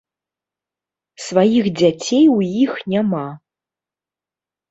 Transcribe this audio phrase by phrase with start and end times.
[1.25, 3.23] Сваіх дзяцей у іх няма.